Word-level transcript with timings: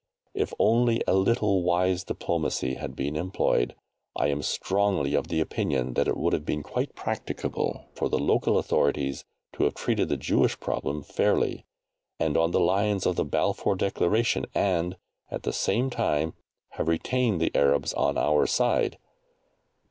If 0.33 0.51
only 0.57 1.03
a 1.07 1.13
little 1.13 1.61
wise 1.61 2.03
diplomacy 2.03 2.73
had 2.73 2.95
been 2.95 3.15
employed, 3.15 3.75
I 4.15 4.29
am 4.29 4.41
strongly 4.41 5.13
of 5.13 5.27
the 5.27 5.39
opinion 5.39 5.93
that 5.93 6.07
it 6.07 6.17
would 6.17 6.33
have 6.33 6.43
been 6.43 6.63
quite 6.63 6.95
practicable 6.95 7.85
for 7.93 8.09
the 8.09 8.17
local 8.17 8.57
authorities 8.57 9.25
to 9.53 9.65
have 9.65 9.75
treated 9.75 10.09
the 10.09 10.17
Jewish 10.17 10.59
problem 10.59 11.03
fairly 11.03 11.65
and 12.19 12.35
on 12.35 12.49
the 12.49 12.59
lines 12.59 13.05
of 13.05 13.15
the 13.15 13.23
Balfour 13.23 13.75
Declaration 13.75 14.47
and, 14.55 14.97
at 15.29 15.43
the 15.43 15.53
same 15.53 15.91
time, 15.91 16.33
have 16.69 16.87
retained 16.87 17.39
the 17.39 17.51
Arabs 17.55 17.93
on 17.93 18.17
our 18.17 18.47
side. 18.47 18.97